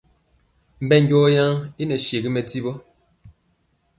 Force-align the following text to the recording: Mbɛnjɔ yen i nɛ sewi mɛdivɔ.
Mbɛnjɔ 0.83 1.21
yen 1.35 1.51
i 1.81 1.83
nɛ 1.85 1.95
sewi 2.05 2.29
mɛdivɔ. 2.31 2.73